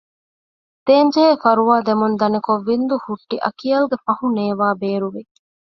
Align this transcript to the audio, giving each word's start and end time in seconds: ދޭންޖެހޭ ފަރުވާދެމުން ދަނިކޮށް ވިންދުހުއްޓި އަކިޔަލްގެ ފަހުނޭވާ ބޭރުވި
ދޭންޖެހޭ 0.85 1.31
ފަރުވާދެމުން 1.43 2.15
ދަނިކޮށް 2.21 2.63
ވިންދުހުއްޓި 2.67 3.35
އަކިޔަލްގެ 3.45 3.97
ފަހުނޭވާ 4.05 4.67
ބޭރުވި 4.81 5.23